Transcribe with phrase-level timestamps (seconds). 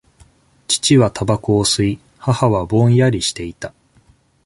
[0.67, 3.71] 父はたばこを吸い、母はぼんやりしていた。